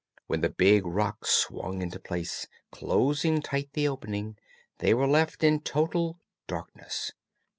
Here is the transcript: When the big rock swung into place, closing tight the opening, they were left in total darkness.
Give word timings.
When 0.25 0.41
the 0.41 0.49
big 0.49 0.83
rock 0.87 1.27
swung 1.27 1.83
into 1.83 1.99
place, 1.99 2.47
closing 2.71 3.39
tight 3.39 3.69
the 3.73 3.87
opening, 3.87 4.35
they 4.79 4.95
were 4.95 5.05
left 5.05 5.43
in 5.43 5.59
total 5.59 6.17
darkness. 6.47 7.11